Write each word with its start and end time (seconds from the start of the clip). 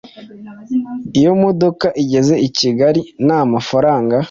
iyo 1.19 1.31
modoka 1.43 1.87
igeze 2.03 2.35
i 2.47 2.49
Kigali 2.57 3.01
n 3.25 3.29
amafaranga 3.43 4.15